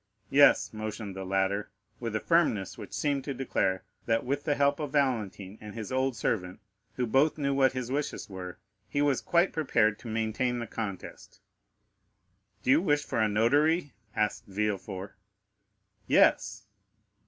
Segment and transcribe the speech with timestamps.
[0.31, 1.69] "Yes," motioned the latter,
[1.99, 5.91] with a firmness which seemed to declare that with the help of Valentine and his
[5.91, 6.59] old servant,
[6.95, 8.57] who both knew what his wishes were,
[8.89, 11.39] he was quite prepared to maintain the contest.
[12.63, 15.13] "Do you wish for a notary?" asked Villefort.
[16.07, 16.65] "Yes."